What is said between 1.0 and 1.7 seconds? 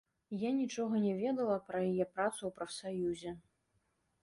не ведала